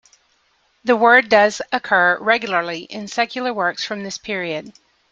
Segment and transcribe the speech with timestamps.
[0.83, 4.73] The word does occur regularly in secular works from this period.